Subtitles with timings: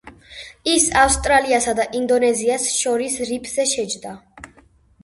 [0.75, 4.17] ის ავსტრალიასა და ინდონეზიას შორის რიფზე შეჯდა.